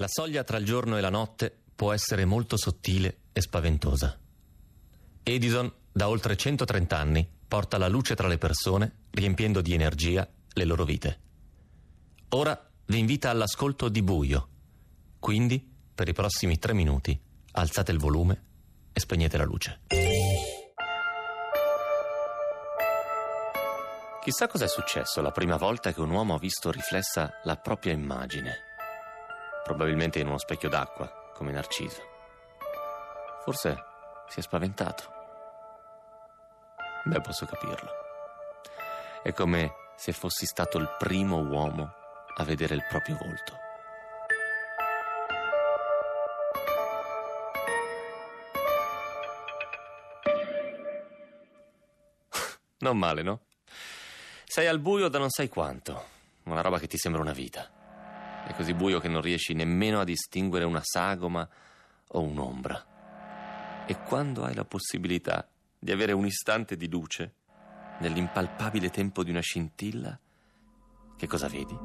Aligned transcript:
La 0.00 0.06
soglia 0.06 0.44
tra 0.44 0.58
il 0.58 0.64
giorno 0.64 0.96
e 0.96 1.00
la 1.00 1.10
notte 1.10 1.52
può 1.74 1.92
essere 1.92 2.24
molto 2.24 2.56
sottile 2.56 3.22
e 3.32 3.40
spaventosa. 3.40 4.16
Edison, 5.24 5.72
da 5.90 6.08
oltre 6.08 6.36
130 6.36 6.96
anni, 6.96 7.28
porta 7.48 7.78
la 7.78 7.88
luce 7.88 8.14
tra 8.14 8.28
le 8.28 8.38
persone, 8.38 9.06
riempiendo 9.10 9.60
di 9.60 9.74
energia 9.74 10.28
le 10.52 10.64
loro 10.64 10.84
vite. 10.84 11.20
Ora 12.30 12.70
vi 12.86 12.98
invita 12.98 13.30
all'ascolto 13.30 13.88
di 13.88 14.00
buio. 14.02 14.48
Quindi, 15.18 15.68
per 15.92 16.06
i 16.06 16.12
prossimi 16.12 16.60
tre 16.60 16.74
minuti, 16.74 17.20
alzate 17.52 17.90
il 17.90 17.98
volume 17.98 18.42
e 18.92 19.00
spegnete 19.00 19.36
la 19.36 19.44
luce. 19.44 19.80
Chissà 24.22 24.46
cos'è 24.46 24.68
successo 24.68 25.20
la 25.20 25.32
prima 25.32 25.56
volta 25.56 25.92
che 25.92 26.00
un 26.00 26.10
uomo 26.10 26.34
ha 26.34 26.38
visto 26.38 26.70
riflessa 26.70 27.40
la 27.42 27.56
propria 27.56 27.94
immagine 27.94 28.66
probabilmente 29.68 30.18
in 30.18 30.26
uno 30.26 30.38
specchio 30.38 30.70
d'acqua, 30.70 31.30
come 31.34 31.52
Narciso. 31.52 32.02
Forse 33.44 33.76
si 34.28 34.40
è 34.40 34.42
spaventato. 34.42 35.12
Beh, 37.04 37.20
posso 37.20 37.44
capirlo. 37.44 37.90
È 39.22 39.30
come 39.34 39.72
se 39.94 40.12
fossi 40.12 40.46
stato 40.46 40.78
il 40.78 40.88
primo 40.98 41.36
uomo 41.42 41.92
a 42.34 42.44
vedere 42.44 42.74
il 42.74 42.84
proprio 42.88 43.18
volto. 43.20 43.56
Non 52.80 52.96
male, 52.96 53.22
no? 53.22 53.40
Sei 54.44 54.66
al 54.66 54.78
buio 54.78 55.08
da 55.08 55.18
non 55.18 55.28
sai 55.28 55.48
quanto. 55.48 56.16
Una 56.44 56.62
roba 56.62 56.78
che 56.78 56.86
ti 56.86 56.96
sembra 56.96 57.20
una 57.20 57.32
vita. 57.32 57.77
È 58.48 58.54
così 58.54 58.72
buio 58.72 58.98
che 58.98 59.08
non 59.08 59.20
riesci 59.20 59.52
nemmeno 59.52 60.00
a 60.00 60.04
distinguere 60.04 60.64
una 60.64 60.80
sagoma 60.82 61.46
o 62.06 62.22
un'ombra. 62.22 63.84
E 63.86 64.02
quando 64.04 64.44
hai 64.44 64.54
la 64.54 64.64
possibilità 64.64 65.46
di 65.78 65.92
avere 65.92 66.12
un 66.12 66.24
istante 66.24 66.74
di 66.74 66.88
luce, 66.88 67.34
nell'impalpabile 67.98 68.88
tempo 68.88 69.22
di 69.22 69.28
una 69.28 69.40
scintilla, 69.40 70.18
che 71.14 71.26
cosa 71.26 71.46
vedi? 71.46 71.78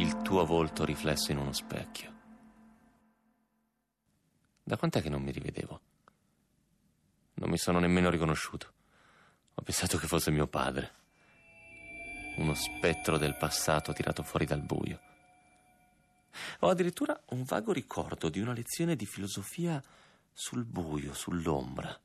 Il 0.00 0.22
tuo 0.22 0.46
volto 0.46 0.84
riflesso 0.84 1.32
in 1.32 1.38
uno 1.38 1.52
specchio. 1.52 2.12
Da 4.62 4.76
quant'è 4.76 5.02
che 5.02 5.08
non 5.08 5.22
mi 5.22 5.32
rivedevo? 5.32 5.80
Non 7.34 7.50
mi 7.50 7.58
sono 7.58 7.80
nemmeno 7.80 8.10
riconosciuto. 8.10 8.72
Ho 9.54 9.62
pensato 9.62 9.98
che 9.98 10.06
fosse 10.06 10.30
mio 10.30 10.46
padre. 10.46 10.92
Uno 12.36 12.54
spettro 12.54 13.18
del 13.18 13.36
passato 13.36 13.92
tirato 13.92 14.22
fuori 14.22 14.44
dal 14.44 14.62
buio. 14.62 15.10
Ho 16.64 16.68
addirittura 16.68 17.20
un 17.30 17.42
vago 17.42 17.72
ricordo 17.72 18.28
di 18.28 18.38
una 18.38 18.52
lezione 18.52 18.94
di 18.94 19.04
filosofia 19.04 19.82
sul 20.32 20.64
buio, 20.64 21.12
sull'ombra. 21.12 22.00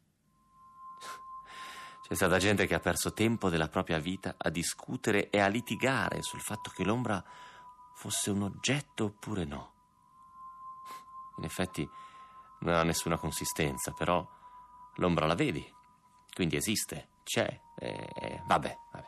C'è 2.02 2.16
stata 2.16 2.40
gente 2.40 2.66
che 2.66 2.74
ha 2.74 2.80
perso 2.80 3.14
tempo 3.14 3.50
della 3.50 3.68
propria 3.68 4.00
vita 4.00 4.34
a 4.36 4.50
discutere 4.50 5.30
e 5.30 5.40
a 5.40 5.48
litigare 5.48 6.24
sul 6.24 6.42
fatto 6.42 6.72
che 6.72 6.84
l'ombra 6.84 7.24
fosse 7.94 8.32
un 8.32 8.42
oggetto 8.42 9.06
oppure 9.06 9.46
no. 9.46 9.74
In 11.38 11.44
effetti 11.44 11.88
non 12.62 12.74
ha 12.74 12.84
nessuna 12.84 13.20
consistenza, 13.20 13.92
però 13.92 14.28
l'ombra 14.96 15.28
la 15.28 15.36
vedi, 15.36 15.72
quindi 16.34 16.56
esiste, 16.56 17.10
c'è, 17.24 17.62
e 17.76 18.42
vabbè, 18.48 18.78
vabbè. 18.92 19.08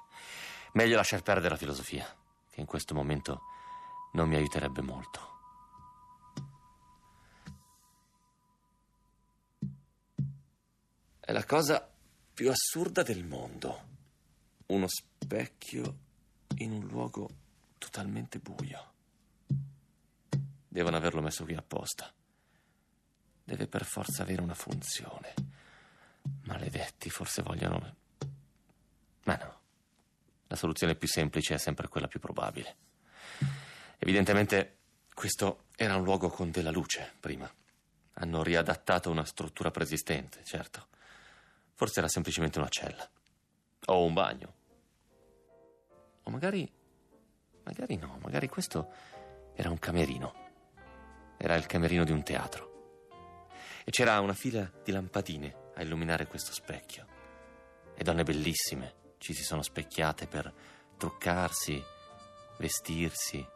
Meglio 0.73 0.97
lasciar 0.97 1.23
perdere 1.23 1.49
la 1.49 1.59
filosofia, 1.59 2.05
che 2.51 2.59
in 2.59 2.67
questo 2.67 2.93
momento 2.93 3.41
non 4.11 4.27
mi 4.27 4.35
aiuterebbe 4.35 4.83
molto. 4.83 5.28
È 11.29 11.31
la 11.31 11.45
cosa 11.45 11.87
più 12.33 12.49
assurda 12.49 13.03
del 13.03 13.23
mondo. 13.23 13.87
Uno 14.65 14.87
specchio 14.87 15.97
in 16.55 16.71
un 16.71 16.87
luogo 16.87 17.29
totalmente 17.77 18.39
buio. 18.39 18.93
Devono 20.67 20.97
averlo 20.97 21.21
messo 21.21 21.43
qui 21.43 21.53
apposta. 21.53 22.11
Deve 23.43 23.67
per 23.67 23.85
forza 23.85 24.23
avere 24.23 24.41
una 24.41 24.55
funzione. 24.55 25.35
Maledetti, 26.45 27.11
forse 27.11 27.43
vogliono... 27.43 27.95
Ma 29.25 29.35
no. 29.35 29.59
La 30.47 30.55
soluzione 30.55 30.95
più 30.95 31.07
semplice 31.07 31.53
è 31.53 31.57
sempre 31.59 31.89
quella 31.89 32.07
più 32.07 32.19
probabile. 32.19 32.75
Evidentemente 33.99 34.77
questo 35.13 35.65
era 35.75 35.95
un 35.95 36.03
luogo 36.05 36.29
con 36.29 36.49
della 36.49 36.71
luce 36.71 37.13
prima. 37.19 37.47
Hanno 38.13 38.41
riadattato 38.41 39.11
una 39.11 39.25
struttura 39.25 39.69
preesistente, 39.69 40.43
certo. 40.43 40.87
Forse 41.79 41.99
era 41.99 42.09
semplicemente 42.09 42.59
una 42.59 42.67
cella. 42.67 43.09
O 43.85 44.03
un 44.03 44.13
bagno. 44.13 44.53
O 46.23 46.29
magari... 46.29 46.69
Magari 47.63 47.95
no, 47.95 48.19
magari 48.21 48.49
questo 48.49 48.91
era 49.55 49.69
un 49.69 49.79
camerino. 49.79 50.33
Era 51.37 51.55
il 51.55 51.65
camerino 51.67 52.03
di 52.03 52.11
un 52.11 52.21
teatro. 52.21 53.07
E 53.85 53.91
c'era 53.91 54.19
una 54.19 54.33
fila 54.33 54.69
di 54.83 54.91
lampadine 54.91 55.71
a 55.75 55.81
illuminare 55.81 56.27
questo 56.27 56.51
specchio. 56.51 57.07
E 57.95 58.03
donne 58.03 58.23
bellissime 58.23 59.13
ci 59.17 59.33
si 59.33 59.43
sono 59.43 59.61
specchiate 59.61 60.27
per 60.27 60.53
truccarsi, 60.97 61.81
vestirsi, 62.57 63.47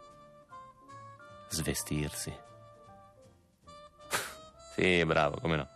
svestirsi. 1.50 2.34
sì, 4.76 5.04
bravo, 5.04 5.42
come 5.42 5.58
no. 5.58 5.73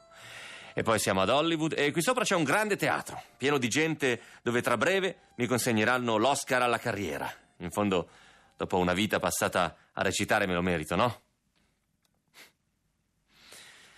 E 0.78 0.84
poi 0.84 1.00
siamo 1.00 1.22
ad 1.22 1.30
Hollywood 1.30 1.74
e 1.76 1.92
qui 1.92 2.04
sopra 2.04 2.24
c'è 2.24 2.36
un 2.36 2.44
grande 2.44 2.76
teatro, 2.76 3.20
pieno 3.36 3.58
di 3.58 3.68
gente 3.68 4.22
dove 4.44 4.62
tra 4.62 4.78
breve 4.78 5.32
mi 5.38 5.48
consegneranno 5.48 6.18
l'Oscar 6.18 6.62
alla 6.62 6.78
carriera. 6.78 7.28
In 7.58 7.72
fondo, 7.72 8.08
dopo 8.56 8.78
una 8.78 8.94
vita 8.94 9.18
passata 9.18 9.76
a 9.92 10.04
recitare 10.04 10.46
me 10.46 10.54
lo 10.54 10.62
merito, 10.62 10.96
no? 10.96 11.22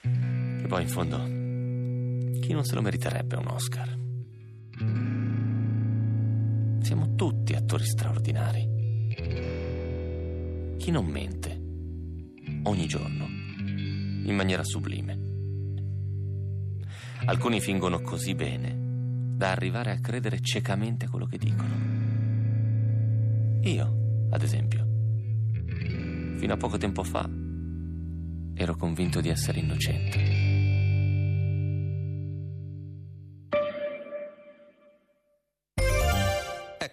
E 0.03 0.65
poi 0.69 0.83
in 0.83 0.87
fondo, 0.87 1.17
chi 2.39 2.53
non 2.53 2.63
se 2.63 2.75
lo 2.75 2.81
meriterebbe 2.81 3.35
un 3.35 3.47
Oscar? 3.47 3.97
Siamo 6.81 7.15
tutti 7.15 7.55
attori 7.55 7.85
straordinari. 7.85 8.77
Chi 10.77 10.91
non 10.91 11.05
mente? 11.07 11.59
ogni 12.63 12.87
giorno, 12.87 13.25
in 13.25 14.33
maniera 14.35 14.63
sublime. 14.63 15.28
Alcuni 17.25 17.59
fingono 17.59 17.99
così 18.01 18.33
bene 18.33 18.75
da 19.39 19.51
arrivare 19.51 19.91
a 19.91 19.99
credere 19.99 20.39
ciecamente 20.41 21.07
quello 21.07 21.25
che 21.25 21.37
dicono. 21.37 21.69
Io, 23.61 24.27
ad 24.29 24.41
esempio, 24.41 24.87
fino 26.37 26.53
a 26.53 26.57
poco 26.57 26.77
tempo 26.77 27.03
fa, 27.03 27.29
ero 28.53 28.75
convinto 28.75 29.21
di 29.21 29.29
essere 29.29 29.59
innocente. 29.59 30.48